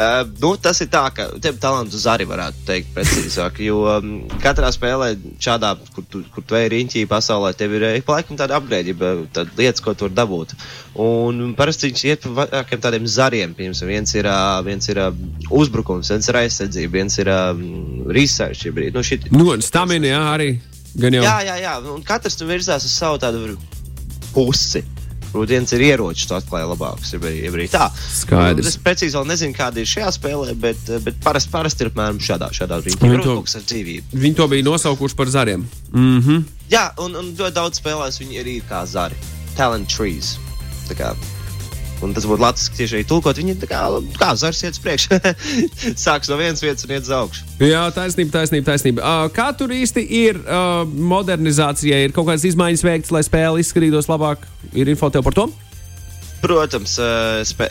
Uh, 0.00 0.22
nu, 0.40 0.54
tas 0.56 0.78
ir 0.80 0.88
tā, 0.88 1.02
ka 1.12 1.26
tev 1.44 1.58
talantus 1.60 2.06
arī 2.08 2.24
varētu 2.24 2.62
teikt 2.64 2.94
precīzāk. 2.94 3.58
Jo 3.60 3.82
um, 3.98 4.12
katrā 4.40 4.70
spēlē, 4.72 5.10
šādā, 5.36 5.74
kur 5.92 6.06
tu, 6.08 6.22
kur 6.32 6.46
tu 6.48 6.56
ej 6.56 6.70
riņķī 6.72 7.02
pasaulē, 7.10 7.50
tev 7.52 7.74
ir 7.76 7.84
ik 7.90 8.06
pa 8.06 8.16
laikam 8.16 8.38
tāda 8.40 8.56
apgrēdība, 8.56 9.10
tāda 9.36 9.52
lietas, 9.58 9.82
ko 9.84 9.92
tu 9.92 10.06
vari 10.06 10.16
dabūt. 10.16 10.54
Un 11.04 11.52
parasti 11.58 11.90
viņš 11.90 12.04
iet 12.08 12.24
pa 12.24 12.32
vairākiem 12.38 12.80
tādiem 12.86 13.10
zariem. 13.12 13.52
Piemēram, 13.58 13.90
viens 13.90 14.14
ir, 14.16 14.30
viens 14.70 14.88
ir 14.88 15.02
uzbrukums, 15.60 16.08
viens 16.14 16.32
ir 16.32 16.40
aizsardzība, 16.46 16.94
viens 16.96 17.20
ir 17.20 17.28
uh, 17.34 17.52
research. 18.08 18.70
Nu, 18.96 19.04
šit, 19.04 19.28
nu, 19.36 19.50
stamina, 19.60 20.14
jā, 20.14 20.22
arī. 20.32 20.48
Jā, 20.96 21.36
jā, 21.44 21.60
jā. 21.60 21.76
Un 21.92 22.00
katrs 22.08 22.40
virzās 22.40 22.88
uz 22.88 22.96
savu 22.96 23.20
tādu 23.20 23.52
pusi. 24.32 24.82
Rudens 25.34 25.72
ir 25.76 25.84
ieroči, 25.86 26.26
tu 26.28 26.36
atklāji 26.36 26.68
labākus. 26.72 27.14
Ir, 27.16 27.26
ir 27.46 27.66
tā. 27.72 27.88
Skaidrs. 28.20 28.72
Es 28.72 28.78
precīzi 28.82 29.18
vēl 29.18 29.28
nezinu, 29.30 29.56
kāda 29.56 29.82
ir 29.82 29.90
šajā 29.90 30.12
spēlē, 30.18 30.54
bet, 30.60 30.92
bet 31.04 31.20
parasti 31.24 31.52
parast 31.54 31.82
ir 31.82 31.92
apmēram 31.92 32.20
šādā, 32.22 32.50
šādā 32.56 32.80
brīdī. 32.84 33.00
Viņi 33.00 33.26
to. 33.26 33.36
Viņi 34.12 34.38
to 34.38 34.48
bija 34.50 34.66
nosaukuši 34.66 35.18
par 35.18 35.30
zariem. 35.30 35.66
Mm 35.92 36.22
-hmm. 36.22 36.42
Jā, 36.70 36.90
un, 36.98 37.16
un 37.16 37.34
ļoti 37.34 37.54
daudz 37.54 37.82
spēlēs 37.82 38.20
viņi 38.22 38.40
arī 38.42 38.56
ir 38.60 38.66
kā 38.70 38.86
zari. 38.86 39.14
Talent 39.56 39.88
trees. 39.88 40.38
Tā 40.88 40.94
kā 40.98 41.14
Un 42.04 42.14
tas 42.16 42.26
būtu 42.28 42.40
ka 42.40 42.52
tieši 42.78 42.98
arī 42.98 43.06
tulkot 43.08 43.40
viņi 43.40 43.56
kā, 43.68 43.80
kā 44.16 44.30
zars 44.40 44.62
iet 44.64 44.76
uz 44.76 44.82
priekšu. 44.82 45.18
Sāks 46.04 46.30
no 46.32 46.38
vienas 46.40 46.62
vietas 46.64 46.86
un 46.86 46.94
iet 46.96 47.04
uz 47.04 47.12
augšu. 47.14 47.46
Jā, 47.60 47.86
taisnība, 47.94 48.32
taisnība. 48.38 48.70
taisnība. 48.72 49.04
Uh, 49.04 49.32
kā 49.34 49.50
tur 49.56 49.72
īsti 49.74 50.04
ir 50.22 50.40
uh, 50.42 50.84
modernizācija? 50.88 52.04
Ir 52.04 52.16
kaut 52.16 52.30
kādas 52.30 52.46
izmaiņas 52.48 52.86
veikts, 52.86 53.12
lai 53.14 53.24
spēle 53.26 53.60
izskatītos 53.60 54.08
labāk? 54.10 54.48
Ir 54.72 54.88
info 54.92 55.12
tev 55.12 55.26
par 55.26 55.36
to? 55.36 55.50
Protams, 56.40 56.94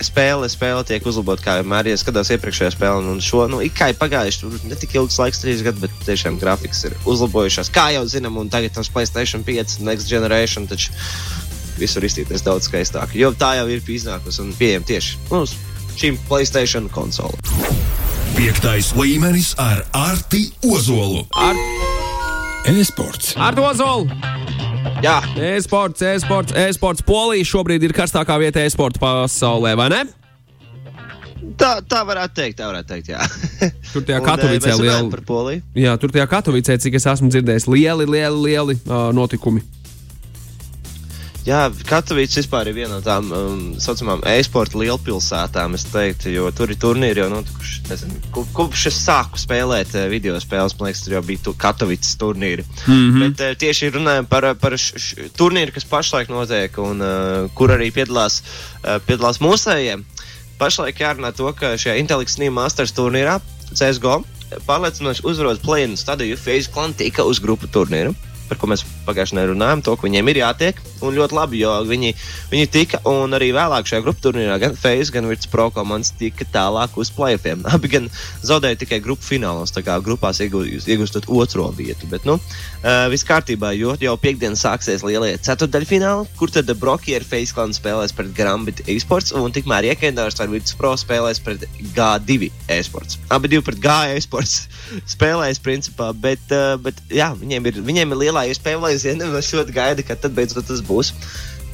spēle, 0.06 0.46
spēle 0.51 0.84
tiek 0.86 1.06
uzlabota, 1.10 1.42
kā 1.42 1.56
vienmēr. 1.58 1.89
Ja 1.89 1.98
skatās 1.98 2.30
iepriekšējā 2.36 2.75
spēlē, 2.75 3.13
un 3.15 3.22
šo 3.24 3.48
nu, 3.50 3.63
ik 3.65 3.74
kā 3.80 3.89
ir 3.89 3.98
pagājuši, 3.98 4.42
tur 4.44 4.68
ne 4.70 4.77
tik 4.77 4.94
ilgs 5.00 5.18
laiks, 5.18 5.42
trīs 5.42 5.63
gadi, 5.65 5.88
bet 5.88 5.96
tiešām 6.06 6.38
grafiks 6.42 6.84
ir 6.86 6.94
uzlabojušās. 7.10 7.72
Kā 7.74 7.88
jau 7.96 8.06
zinām, 8.10 8.38
un 8.38 8.51
tagad 8.54 8.77
tas 8.77 8.92
Playstation 8.94 9.42
5, 9.48 9.80
Next 9.88 10.12
Generation, 10.12 10.70
taču 10.70 10.94
visur 11.80 12.06
izstīties 12.06 12.46
daudz 12.46 12.70
skaistāk. 12.70 13.16
Jo 13.18 13.32
tā 13.38 13.56
jau 13.60 13.68
ir 13.72 13.84
iznākusi 13.84 14.44
un 14.44 14.54
pieejama 14.60 14.88
tieši 14.90 15.18
uz 15.40 15.56
šīm 16.00 16.20
Playstation 16.30 16.90
konsolēm. 16.94 17.40
Piektais 18.38 18.94
līmenis 18.96 19.52
ar 19.60 19.82
Arti 19.96 20.46
Ozolu. 20.64 21.26
Ar 21.36 21.58
e-sports. 22.72 23.34
Ar 23.36 23.58
Ozolu! 23.60 24.08
Jā, 25.04 25.18
e-sports, 25.36 26.04
e-sports, 26.04 26.56
e-sports. 26.56 27.04
Polija 27.08 27.48
šobrīd 27.48 27.84
ir 27.88 27.96
karstākā 27.96 28.38
vieta 28.40 28.64
e-sporta 28.64 29.00
pasaulē, 29.02 29.76
vai 29.80 29.90
ne? 29.92 30.02
Tā, 31.60 31.80
tā 31.88 32.02
varētu 32.08 32.36
teikt, 32.36 32.60
tā 32.60 32.68
varētu 32.70 32.90
teikt, 32.94 33.12
jā. 33.12 33.24
Tur 33.94 34.06
tajā 34.08 34.20
Katovicē 34.24 34.76
liela. 34.80 35.58
Jā, 35.76 35.96
tur 36.00 36.12
tajā 36.16 36.28
Katovicē, 36.32 36.78
cik 36.84 37.00
es 37.00 37.08
esmu 37.12 37.32
dzirdējis, 37.32 37.68
lieli, 37.72 38.08
lieli, 38.08 38.42
lieli 38.46 38.78
uh, 38.86 39.10
notikumi. 39.16 39.64
Jā, 41.50 41.63
Katovics 41.88 42.38
vispār 42.38 42.68
ir 42.70 42.75
viena 42.77 43.00
no 43.00 43.01
tām 43.01 43.29
um, 43.34 43.62
saucamām 43.82 44.22
e-sporta 44.29 44.77
lielpilsētām, 44.77 45.74
es 45.77 45.86
teiktu, 45.89 46.29
jo 46.36 46.50
tur 46.53 46.70
ir 46.70 46.77
turnīri 46.77 47.24
jau 47.24 47.29
notikuši. 47.32 47.79
Nezinu, 47.89 48.20
kopš 48.53 48.84
es 48.91 49.00
sāku 49.01 49.41
spēlēt 49.41 49.96
uh, 49.98 50.06
video 50.12 50.36
spēles, 50.41 50.75
man 50.77 50.89
liekas, 50.89 51.01
tur 51.06 51.15
jau 51.18 51.24
bija 51.25 51.44
tu, 51.48 51.56
Katovics 51.58 52.13
turnīri. 52.22 52.68
Mm 52.86 52.94
-hmm. 52.94 53.24
Bet 53.24 53.41
uh, 53.48 53.58
tieši 53.65 53.89
runājam 53.98 54.29
par, 54.29 54.51
par 54.62 54.77
š, 54.77 55.32
turnīru, 55.39 55.74
kas 55.74 55.89
pašlaik 55.89 56.29
notiek 56.29 56.77
un 56.77 57.01
uh, 57.01 57.50
kur 57.58 57.74
arī 57.74 57.89
piedalās, 57.98 58.44
uh, 58.84 59.00
piedalās 59.08 59.41
mūsējiem. 59.41 60.06
Pašlaik 60.62 61.01
jārunā 61.01 61.34
to, 61.34 61.50
ka 61.53 61.77
šajā 61.77 61.98
Intelliks 61.98 62.38
Steam 62.38 62.53
Masters 62.53 62.94
turnīrā 62.94 63.39
CSGO 63.74 64.22
pārliecinoši 64.68 65.25
uzvarot 65.25 65.62
plēnu 65.62 65.98
stadiju 65.98 66.38
FaZe 66.38 66.70
Clan 66.74 66.94
tika 66.94 67.24
uz 67.24 67.39
grupu 67.39 67.68
turnīru 67.68 68.13
par 68.50 68.58
ko 68.58 68.70
mēs 68.72 68.84
pagājušajā 69.10 69.39
nedēļā 69.39 69.54
runājām, 69.54 69.84
to, 69.86 69.96
ka 69.98 70.08
viņiem 70.08 70.32
ir 70.32 70.42
jātiek. 70.44 70.82
Un 71.06 71.16
ļoti 71.16 71.36
labi, 71.36 71.62
jo 71.62 71.74
viņi, 71.88 72.13
viņi 72.51 72.70
tika, 72.74 73.00
un 73.08 73.34
arī 73.36 73.51
vēlāk 73.56 73.88
šajā 73.88 74.04
grupu 74.04 74.24
turnīrā 74.25 74.58
gan 74.62 74.75
Face, 74.80 75.13
gan 75.13 75.28
Virts 75.30 75.48
Pro 75.50 75.70
komandas 75.74 76.12
tika 76.20 76.48
tālāk 76.54 76.98
uz 77.00 77.12
playoffiem. 77.16 77.63
Abi 77.74 77.92
gan 77.92 78.10
zaudēja 78.46 78.82
tikai 78.84 79.00
grupu 79.04 79.25
finālos, 79.25 79.74
tā 79.75 79.84
kā 79.86 79.98
grupās 80.04 80.42
iegūstot 80.44 81.30
otro 81.32 81.70
vietu. 81.75 82.10
Bet, 82.12 82.28
nu, 82.28 82.38
uh, 82.39 83.08
viss 83.12 83.28
kārtībā, 83.28 83.72
jo 83.78 83.96
jau 84.00 84.16
piekdien 84.20 84.58
sāksies 84.60 85.06
lielie 85.08 85.36
ceturdaļfināli, 85.46 86.28
kur 86.39 86.51
tad 86.54 86.72
Broki 86.80 87.16
ar 87.18 87.25
Face 87.28 87.56
klānu 87.56 87.75
spēlēs 87.78 88.16
pret 88.16 88.34
Grambit 88.36 88.84
esports, 88.92 89.34
un 89.36 89.56
tikmēr 89.56 89.89
Iekendārs 89.94 90.39
ar 90.44 90.51
Virts 90.51 90.75
Pro 90.80 90.94
spēlēs 91.00 91.42
pret 91.44 91.66
G2 91.96 92.51
esports. 92.75 93.20
Abi 93.32 93.51
divi 93.51 93.66
pret 93.66 93.80
G 93.84 93.98
esports 94.20 94.68
spēlēs 95.16 95.63
principā, 95.63 96.12
bet, 96.13 96.44
uh, 96.51 96.75
bet 96.82 97.00
jā, 97.13 97.32
viņiem 97.39 97.72
ir, 97.72 97.82
viņiem 97.88 98.16
ir 98.16 98.24
lielā 98.28 98.48
iespēja, 98.51 98.82
lai 98.84 98.96
zinu, 99.03 99.29
es 99.39 99.53
ļoti 99.56 99.75
gaidu, 99.75 100.06
kad 100.08 100.22
tad 100.24 100.36
beidzot 100.38 100.68
tas 100.70 100.84
būs. 100.86 101.13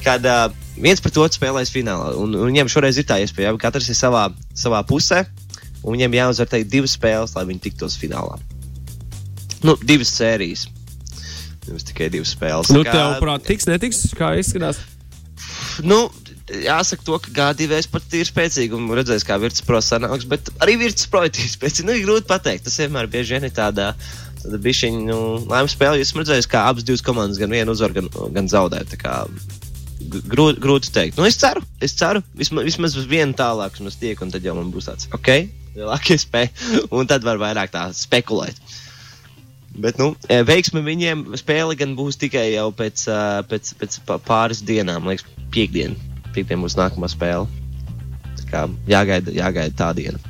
Kad 0.04 0.26
uh, 0.28 0.46
viens 0.78 1.02
pret 1.02 1.18
otru 1.18 1.38
spēlēs 1.38 1.72
finālā, 1.74 2.12
un, 2.20 2.34
un 2.36 2.50
viņiem 2.50 2.70
šoreiz 2.70 3.00
ir 3.00 3.08
tā 3.08 3.18
iespēja, 3.22 3.54
ka 3.56 3.68
katrs 3.68 3.90
ir 3.90 3.98
savā, 3.98 4.28
savā 4.54 4.82
pusē, 4.86 5.24
un 5.82 5.96
viņiem 5.96 6.18
jāuzvar 6.20 6.50
teikt 6.52 6.70
divas 6.72 6.94
spēles, 6.98 7.34
lai 7.36 7.46
viņi 7.48 7.64
tiktos 7.68 7.98
finālā. 8.00 8.38
Nu, 9.66 9.74
divas 9.82 10.12
sērijas. 10.14 10.66
Nevis 11.66 11.88
tikai 11.88 12.10
divas 12.12 12.36
spēles. 12.36 12.70
Nu, 12.74 12.84
tev, 12.86 13.16
prāt, 13.22 13.46
tiks, 13.48 13.66
netiks, 13.66 14.04
kā 14.18 14.36
izskatās? 14.38 14.78
Nu, 15.82 16.04
jāsaka, 16.46 17.02
to, 17.06 17.18
ka 17.22 17.32
G2 17.56 17.88
pat 17.90 18.14
ir 18.16 18.28
spēcīga 18.28 18.76
un 18.78 18.86
redzēs, 18.94 19.24
kā 19.26 19.38
Virtus 19.42 19.64
Pro 19.66 19.80
sanāks, 19.82 20.28
bet 20.28 20.50
arī 20.62 20.76
Virtus 20.84 21.08
Pro 21.10 21.24
ir 21.26 21.34
spēcīga. 21.34 21.88
Nu, 21.88 21.96
ir 21.96 22.06
grūti 22.06 22.28
pateikt. 22.30 22.66
Tas 22.68 22.78
vienmēr 22.82 23.10
bieži 23.10 23.36
vien 23.36 23.48
ir 23.48 23.54
tādā. 23.56 23.92
Tad 24.46 24.62
bija 24.62 24.78
šī 24.80 24.90
nu, 25.06 25.18
laimes 25.50 25.74
spēle. 25.74 26.00
Jūs 26.00 26.14
redzējāt, 26.16 26.48
kā 26.50 26.66
abas 26.70 26.86
divas 26.86 27.04
komandas 27.04 27.40
gan 27.40 27.54
vienu 27.54 27.74
uzvar, 27.74 27.94
gan, 27.96 28.10
gan 28.34 28.50
zaudē. 28.50 28.84
Grūti, 28.86 30.60
grūti 30.62 30.92
teikt. 30.94 31.18
Nu, 31.18 31.26
es 31.26 31.38
ceru, 31.40 31.64
es 31.82 31.96
ceru, 31.98 32.22
vismaz, 32.38 32.66
vismaz 32.68 32.96
uz 33.00 33.08
vienu 33.10 33.34
tālāk 33.36 33.80
mums 33.82 33.98
tiek, 33.98 34.20
un 34.22 34.30
tad 34.30 34.44
jau 34.46 34.54
man 34.58 34.70
būs 34.74 34.86
tāds, 34.90 35.08
ok, 35.16 35.30
lielākie 35.74 36.18
spēja, 36.20 36.52
un 36.96 37.08
tad 37.10 37.26
var 37.26 37.40
vairāk 37.42 37.72
tā 37.74 37.88
spekulēt. 37.96 38.60
Bet, 39.76 39.98
nu, 40.00 40.14
veiksme 40.48 40.80
viņiem 40.84 41.26
spēle 41.36 41.76
gan 41.76 41.96
būs 41.98 42.16
tikai 42.20 42.46
jau 42.54 42.70
pēc, 42.72 43.02
pēc, 43.50 43.72
pēc 43.80 43.98
pāris 44.24 44.62
dienām, 44.64 45.08
liekas, 45.10 45.26
piekdien. 45.52 45.98
Piekdien 46.32 46.62
būs 46.64 46.78
nākamā 46.78 47.10
spēle. 47.12 47.44
Tā 48.38 48.46
kā 48.48 48.62
jāgaida, 48.88 49.34
jāgaida 49.36 49.76
tā 49.76 49.90
diena. 49.96 50.20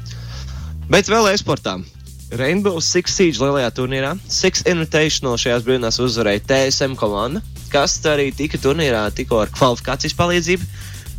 Bet 0.90 1.10
vēl 1.10 1.30
e-sportā. 1.32 1.76
Rainbow 2.34 2.80
Six 2.82 3.14
Siege 3.14 3.38
lielajā 3.38 3.70
turnīrā. 3.76 4.16
Six 4.26 4.64
Invitational 4.66 5.38
šajās 5.38 5.62
brīvdienās 5.66 6.00
uzvarēja 6.02 6.42
TSM 6.48 6.96
komanda, 6.98 7.42
kas 7.70 8.00
arī 8.10 8.32
tika 8.34 8.58
turnīrā 8.58 9.06
tikko 9.14 9.44
ar 9.44 9.52
kvalifikācijas 9.54 10.16
palīdzību. 10.18 10.66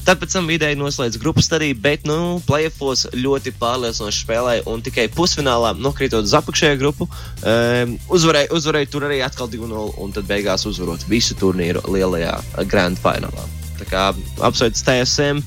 Tad 0.08 0.22
pēc 0.22 0.38
tam 0.38 0.46
vidēji 0.48 0.78
noslēdz 0.80 1.20
grupas 1.20 1.50
stadiju, 1.50 1.76
bet, 1.84 2.06
nu, 2.08 2.38
playoffs 2.48 3.10
ļoti 3.12 3.52
pārliecinoši 3.60 4.22
spēlēja 4.24 4.64
un 4.72 4.84
tikai 4.84 5.10
pusfinālā 5.12 5.74
nokritot 5.80 6.24
uz 6.24 6.36
apakšējo 6.40 6.78
grupu. 6.80 7.10
Um, 7.44 7.98
uzvarēja, 8.16 8.52
uzvarēja 8.56 8.92
tur 8.92 9.08
arī 9.08 9.20
atkal 9.26 9.52
2-0 9.52 9.98
un 10.04 10.16
tad 10.16 10.28
beigās 10.30 10.64
uzvarot 10.70 11.04
visu 11.12 11.36
turnīru 11.40 11.84
lielajā 11.92 12.38
Grand 12.72 13.00
Finālā. 13.04 13.48
Tā 13.82 13.90
kā 13.92 14.08
apsveic 14.48 14.80
TSM, 14.80 15.44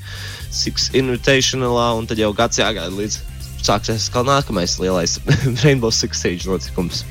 Six 0.53 0.91
Invitationalā 0.99 1.93
un 1.97 2.09
tad 2.11 2.21
jau 2.21 2.33
gads 2.37 2.61
jāgaida 2.61 2.93
līdz 2.93 3.30
sāksies 3.67 4.11
kā 4.13 4.25
nākamais 4.27 4.79
lielais 4.83 5.19
Rainbow 5.65 5.93
Six 5.95 6.23
Siege 6.23 6.49
notikums. 6.51 7.05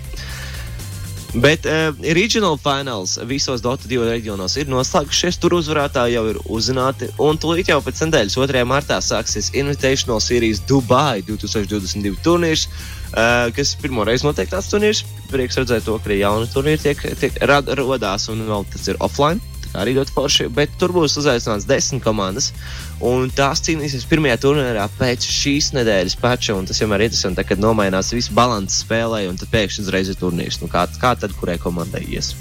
Bet 1.37 1.65
uh, 1.69 1.93
regional 2.17 2.55
fināls 2.57 3.13
visos 3.29 3.61
Dota 3.61 3.85
2 3.89 4.07
reģionos 4.07 4.55
ir 4.57 4.69
noslēgušies. 4.71 5.37
Tur 5.37 5.59
uzvarētāji 5.59 6.15
jau 6.15 6.23
ir 6.31 6.39
uzzināti. 6.49 7.11
Un 7.21 7.37
tūlīt 7.37 7.69
jau 7.69 7.77
pēc 7.85 8.01
nedēļas, 8.07 8.37
2. 8.39 8.63
martā, 8.65 8.97
sāksies 8.97 9.51
Invitational 9.53 10.23
Series 10.25 10.63
Dubai 10.65 11.21
2022 11.27 12.17
turnīrs, 12.25 12.65
uh, 12.65 13.45
kas 13.53 13.75
pirmo 13.77 14.07
reizi 14.09 14.25
notiek 14.25 14.49
tāds 14.49 14.71
turnīrs. 14.73 15.03
Prieks 15.29 15.61
redzēt 15.61 15.85
to, 15.85 15.99
ka 16.01 16.09
arī 16.09 16.23
jauni 16.23 16.49
turnīri 16.49 16.81
tiek, 16.87 17.05
tiek 17.21 17.37
rad, 17.45 17.69
rodās 17.77 18.25
un 18.33 18.41
vēl 18.49 18.65
tas 18.73 18.89
ir 18.89 18.97
offline 19.05 19.58
arī 19.77 19.95
ļoti 19.97 20.15
forši. 20.15 20.49
Bet 20.55 20.73
tur 20.81 20.93
būs 20.95 21.17
uzaicināts 21.21 21.67
desmit 21.69 22.03
komandas. 22.05 22.51
Un 23.05 23.29
tās 23.35 23.63
cīnīsies 23.65 24.07
pirmajā 24.09 24.39
turnīrā 24.43 24.89
pēc 24.99 25.27
šīs 25.29 25.71
nedēļas 25.77 26.19
paša. 26.21 26.57
Tas 26.69 26.81
vienmēr 26.83 27.05
ir 27.05 27.11
interesanti, 27.11 27.47
kad 27.47 27.61
nomainās 27.61 28.13
viss 28.15 28.33
balanss 28.33 28.83
spēlē, 28.83 29.25
un 29.29 29.39
tad 29.39 29.51
pēkšņi 29.53 29.85
uzreiz 29.85 30.11
ir 30.11 30.19
turnīrs. 30.19 30.61
Nu, 30.63 30.71
kā, 30.71 30.87
kā 31.01 31.15
tad 31.19 31.35
kurai 31.39 31.59
komandai 31.61 32.05
ies? 32.09 32.33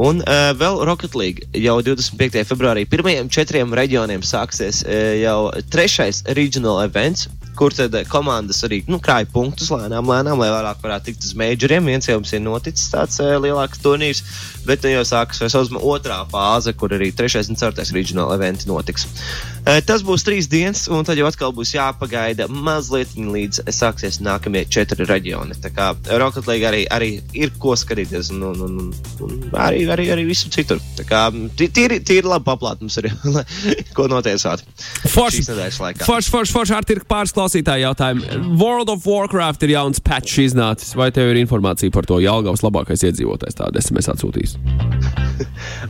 Un 0.00 0.24
uh, 0.24 0.50
vēl 0.58 0.80
Rocket 0.88 1.14
League 1.14 1.46
jau 1.54 1.76
25. 1.84 2.42
februārī 2.48 2.82
pirmajiem 2.90 3.28
četriem 3.30 3.74
reģioniem 3.78 4.24
sāksies 4.26 4.82
uh, 4.82 5.14
jau 5.20 5.52
trešais 5.70 6.24
regional 6.34 6.82
events, 6.82 7.28
kur 7.58 7.74
tad 7.76 7.96
komandas 8.10 8.62
arī 8.66 8.82
nu, 8.90 8.98
krāja 9.02 9.28
punktus 9.32 9.70
lēnām, 9.72 10.08
lēnām, 10.10 10.40
lai 10.40 10.50
vairāk 10.52 10.82
varētu 10.84 11.10
tikt 11.10 11.28
uz 11.28 11.34
majoriem. 11.38 11.90
Viens 11.92 12.08
jau 12.08 12.18
mums 12.18 12.34
ir 12.34 12.42
noticis 12.44 12.92
tāds 12.92 13.20
uh, 13.22 13.34
lielāks 13.42 13.82
turnīrs, 13.84 14.22
bet 14.68 14.84
nu 14.84 14.94
jau 14.94 15.04
sākas 15.08 15.42
vēl 15.44 15.80
otrā 15.80 16.22
fāze, 16.32 16.74
kur 16.78 16.94
arī 16.96 17.12
trešais 17.14 17.50
un 17.52 17.60
ceturtais 17.60 17.94
regional 17.96 18.34
eventi 18.36 18.70
notiks. 18.70 19.08
Tas 19.64 20.02
būs 20.04 20.24
trīs 20.26 20.48
dienas, 20.52 20.82
un 20.92 21.06
tad 21.08 21.16
jau 21.16 21.24
atkal 21.24 21.52
būs 21.56 21.70
jāpagaida 21.72 22.50
mazliet 22.52 23.14
līdz 23.16 23.62
sāksies 23.72 24.20
nākamie 24.20 24.66
četri 24.68 25.06
reģioni. 25.08 25.56
Tā 25.64 25.70
kā 25.72 25.86
Rocket 26.20 26.48
League 26.50 26.68
arī, 26.68 26.82
arī 26.92 27.10
ir 27.32 27.54
ko 27.60 27.72
skatīties, 27.78 28.28
un, 28.34 28.42
un, 28.50 28.60
un, 28.66 28.92
un 29.24 29.38
arī 29.56 29.86
arī, 29.88 30.10
arī 30.12 30.26
visur 30.28 30.52
citur. 30.52 30.82
Tā 30.98 31.06
kā 31.08 31.22
tīri, 31.56 32.00
tīri 32.04 32.28
labi 32.28 32.44
paplāt 32.44 32.82
mums 32.84 32.98
ir, 33.00 33.08
ko 33.96 34.08
notiesāt. 34.12 34.66
Forši, 35.14 35.46
forši, 35.48 36.28
forši, 36.34 36.52
forši 36.52 36.76
ar 36.76 36.90
ir 36.92 37.00
pāris 37.08 37.32
klausītāji 37.36 37.86
jautājumi. 37.86 38.42
World 38.60 38.92
of 38.92 39.08
Warcraft 39.08 39.64
ir 39.64 39.76
jauns 39.78 40.02
patch 40.04 40.42
iznācis. 40.44 40.92
Vai 40.98 41.08
tev 41.14 41.32
ir 41.32 41.40
informācija 41.40 41.94
par 41.94 42.04
to 42.08 42.20
Jālgavas 42.20 42.64
labākais 42.66 43.06
iedzīvotājs? 43.08 43.56
Tādu 43.62 43.80
esmu 43.80 44.04
atsūtījis. 44.12 44.58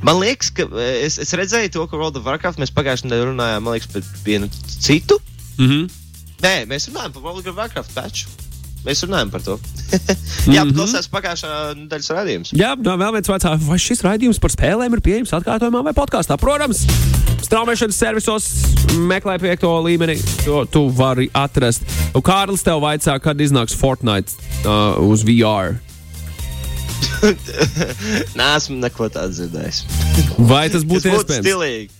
Man 0.05 0.21
liekas, 0.21 0.51
ka 0.55 0.67
es, 0.85 1.19
es 1.21 1.35
redzēju 1.37 1.73
to, 1.75 1.85
ka 1.91 1.99
World 1.99 2.19
of 2.21 2.27
Warcraft 2.29 2.61
mēs 2.63 2.73
pagājušajā 2.75 3.11
nedēļā 3.11 3.29
runājām, 3.31 3.64
man 3.65 3.77
liekas, 3.77 3.91
par 3.93 4.03
vienu 4.25 4.49
citu. 4.79 5.21
Mm 5.59 5.69
-hmm. 5.69 5.93
Nē, 6.45 6.57
mēs 6.69 6.89
runājam 6.91 7.13
par 7.13 7.23
of 7.33 7.57
Warcraft 7.57 7.95
patchu. 7.95 8.29
Mēs 8.85 9.01
runājam 9.07 9.31
par 9.33 9.41
to. 9.41 9.55
Jā, 9.97 10.65
mm 10.65 10.71
-hmm. 10.71 10.75
klausās 10.77 11.09
pagājušā 11.09 11.51
nedēļas 11.79 12.11
raidījums. 12.17 12.51
Jā, 12.53 12.75
no, 12.77 12.97
vēl 13.01 13.13
viens 13.17 13.29
vecā, 13.29 13.55
vai 13.69 13.79
šis 13.79 14.05
raidījums 14.05 14.41
par 14.41 14.53
spēlēm 14.53 14.93
ir 14.93 15.01
pieejams 15.01 15.33
atkārtojumā 15.33 15.85
vai 15.85 15.95
podkāstā? 15.97 16.37
Protams, 16.37 16.85
straumēšanas 17.47 17.97
servisos 17.97 18.51
meklē 19.09 19.39
piekto 19.41 19.73
līmeni, 19.87 20.19
to 20.45 20.65
tu 20.69 20.85
vari 20.89 21.31
atrast. 21.33 21.83
Un 22.15 22.23
Kārlis 22.23 22.63
tev 22.63 22.85
vaicā, 22.85 23.17
kad 23.21 23.41
iznāks 23.41 23.77
Fortnite 23.77 24.33
uh, 24.65 25.01
uz 25.01 25.25
VR. 25.25 25.81
Nē, 28.39 28.49
esmu 28.57 28.77
neko 28.85 29.09
tādu 29.09 29.33
dzirdējis. 29.33 29.85
vai 30.39 30.69
tas 30.69 30.85
būtu 30.85 31.09
iespējams? 31.09 31.47
Stilīgi. 31.47 31.91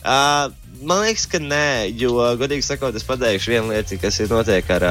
Uh, 0.00 0.52
man 0.82 1.04
liekas, 1.04 1.26
ka 1.30 1.40
nē, 1.42 1.90
jo, 1.98 2.14
godīgi 2.40 2.66
sakot, 2.66 2.96
es 2.96 3.06
pateikšu 3.06 3.54
vienu 3.54 3.72
lietu, 3.72 3.98
kas 4.00 4.20
ir 4.22 4.30
notiek 4.32 4.70
ar. 4.76 4.86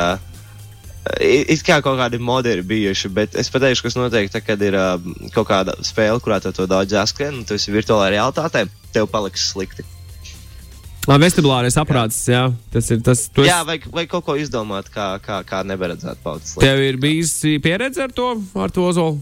It 1.23 1.63
kā 1.65 1.79
kaut 1.81 1.97
kādi 1.97 2.19
modi 2.21 2.51
ir 2.53 2.61
bijuši, 2.67 3.09
bet 3.15 3.37
es 3.39 3.49
pateikšu, 3.49 3.87
kas 3.87 3.95
notiek, 3.97 4.27
tad, 4.31 4.43
kad 4.45 4.61
ir 4.61 4.75
uh, 4.77 4.97
kaut 5.33 5.47
kāda 5.49 5.77
spēle, 5.85 6.19
kurā 6.21 6.41
tu 6.43 6.51
to 6.53 6.67
daudz 6.69 6.93
jāskrien, 6.93 7.39
un 7.39 7.47
tu 7.47 7.55
esi 7.57 7.73
virtuālā 7.73 8.11
realitātē, 8.13 8.67
tev 8.93 9.09
paliks 9.09 9.47
slikti. 9.53 9.87
Vestibulārais 11.09 11.73
aprāts, 11.79 12.19
jā, 12.29 12.43
tas 12.69 12.91
ir 12.93 12.99
tas. 13.01 13.23
Es... 13.31 13.47
Jā, 13.47 13.63
vai, 13.65 13.79
vai 13.89 14.03
kaut 14.11 14.27
ko 14.27 14.35
izdomāt, 14.37 14.91
kā, 14.93 15.15
kā, 15.23 15.39
kā 15.47 15.63
neberedzēt 15.65 16.19
paudzes. 16.21 16.59
Tev 16.61 16.83
ir 16.83 16.99
bijis 17.01 17.33
pieredze 17.63 18.03
ar 18.05 18.13
to, 18.13 18.35
ar 18.53 18.73
to 18.75 18.91
zolu? 18.93 19.17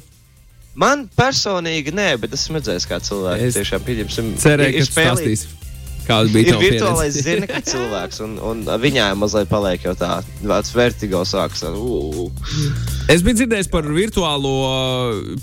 Man 0.78 1.08
personīgi 1.18 1.94
nē, 1.96 2.10
bet 2.22 2.36
esmu 2.36 2.60
redzējis, 2.60 2.90
kā 2.90 3.00
cilvēki 3.02 3.48
es 3.48 3.56
tiešām 3.62 3.86
pieņemsim. 3.88 4.34
Cerēju, 4.42 4.82
ka 4.82 4.90
spēlēs. 4.90 5.46
Kāda 6.08 6.32
bija 6.32 6.54
tā 6.54 6.60
līnija? 6.62 6.72
Virtuālais 6.78 7.18
zina, 7.20 7.48
ka 7.50 7.62
cilvēks, 7.68 8.22
un, 8.24 8.38
un 8.40 8.64
viņai 8.82 9.10
mazliet 9.20 9.50
paliek 9.52 9.84
jau 9.84 9.94
tā, 10.00 10.22
tāds 10.40 10.72
vertigo 10.76 11.24
sāks. 11.28 11.66
Uh. 11.68 12.30
Es 13.12 13.24
biju 13.26 13.42
dzirdējis 13.42 13.72
par 13.74 13.88
virtuālo, 13.92 14.56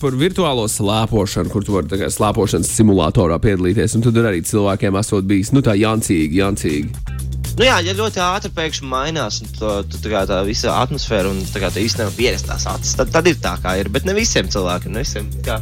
par 0.00 0.16
virtuālo 0.21 0.64
slēpošanu, 0.71 1.52
kur 1.52 1.66
tu 1.66 1.76
vari 1.76 2.09
slēpošanas 2.16 2.73
simulatorā 2.78 3.38
piedalīties, 3.44 3.99
un 3.99 4.06
tur 4.06 4.25
arī 4.25 4.40
cilvēkiem 4.47 5.00
esot 5.00 5.28
bijis, 5.28 5.52
nu 5.52 5.64
tā 5.64 5.76
jancīgi, 5.78 6.40
jancīgi. 6.40 7.14
Nu 7.54 7.62
jā, 7.68 7.76
ja 7.87 7.92
ļoti 7.94 8.18
ātri 8.18 8.50
pēkšņi 8.56 8.88
mainās, 8.90 9.37
to, 9.61 9.76
tu, 9.87 10.00
tā, 10.02 10.25
tā 10.26 10.40
visa 10.47 10.73
atmosfēra 10.80 11.30
un 11.30 11.38
tā 11.52 11.62
tā 11.62 11.83
īstenībā 11.85 12.11
pierastās 12.16 12.66
acis, 12.66 12.97
tad, 12.99 13.12
tad 13.14 13.28
ir 13.30 13.38
tā 13.42 13.54
kā 13.62 13.76
ir. 13.78 13.90
Bet 13.94 14.09
ne 14.09 14.16
visiem 14.16 14.49
cilvēkiem, 14.50 14.97
ne 14.97 15.04
visiem. 15.04 15.28
Kā, 15.47 15.61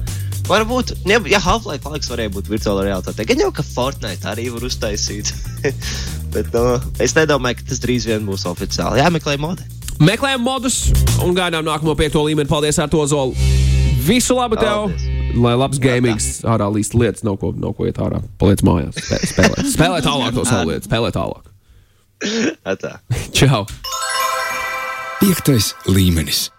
Varbūt, 0.48 0.94
ja, 1.06 1.20
ja 1.30 1.38
Half-Life 1.42 1.88
laiks 1.88 2.10
varēja 2.10 2.32
būt 2.34 2.50
virtuālā 2.50 2.88
realitāte, 2.88 3.26
gan 3.28 3.44
jau 3.44 3.52
ka 3.54 3.62
Fortnite 3.66 4.26
arī 4.28 4.48
var 4.52 4.66
uztaisīt. 4.66 5.30
Bet 6.34 6.50
no, 6.54 6.64
nu, 6.64 6.92
es 7.02 7.14
nedomāju, 7.16 7.60
ka 7.60 7.70
tas 7.70 7.82
drīz 7.82 8.08
vien 8.08 8.26
būs 8.26 8.46
oficiāli. 8.50 9.00
Jā, 9.02 9.10
meklē 9.14 9.36
modi. 9.40 9.68
Meklējam 10.02 10.42
modus 10.42 10.78
un 11.22 11.36
gaidām 11.36 11.66
nākamo 11.66 11.94
piekto 11.98 12.24
līmeni. 12.26 12.50
Paldies, 12.50 12.80
ar 12.82 12.90
to 12.90 13.04
zolu! 13.06 13.36
Visu 14.02 14.34
labu 14.38 14.58
tev! 14.58 14.88
Paldies. 14.88 15.08
Lai 15.32 15.52
labs 15.56 15.78
gamings 15.80 16.26
ārā 16.44 16.66
līst 16.74 16.96
lietas, 16.98 17.22
nav 17.24 17.38
ko, 17.40 17.52
nav 17.56 17.72
ko 17.78 17.86
iet 17.88 18.00
ārā. 18.02 18.20
Paliec 18.40 18.64
mājās, 18.66 18.98
spē, 18.98 19.20
spēlē. 19.30 19.64
Spēlē 19.76 20.02
tālāk 20.04 20.34
to 20.36 20.44
savu 20.48 20.72
lietu, 20.72 20.88
spēlē 20.90 21.12
tālāk. 21.14 21.46
Atā. 22.68 22.98
Čau! 23.36 23.64
Piektais 25.22 25.72
līmenis. 25.88 26.50